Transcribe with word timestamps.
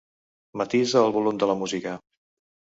Matisa 0.61 0.97
el 1.07 1.15
volum 1.19 1.43
de 1.45 1.53
la 1.53 1.59
música. 1.63 1.97